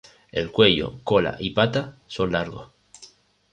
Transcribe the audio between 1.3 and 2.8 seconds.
y patas son largos.